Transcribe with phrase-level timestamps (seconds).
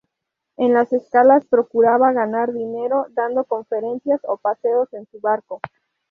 [0.57, 5.61] En las escalas procuraba ganar dinero dando conferencias o paseos en su barco.